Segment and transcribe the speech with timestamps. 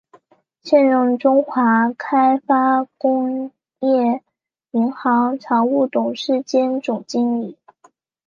[0.63, 4.23] 现任中华开发工业
[4.71, 7.55] 银行常务董事兼总经理。